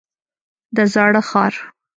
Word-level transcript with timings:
د 0.75 0.77
زاړه 0.93 1.21
ښار. 1.29 1.53